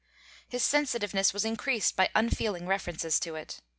His 0.49 0.63
sensitiveness 0.63 1.31
was 1.31 1.45
increased 1.45 1.95
by 1.95 2.09
unfeeling 2.15 2.65
references 2.65 3.19
to 3.19 3.35
it. 3.35 3.61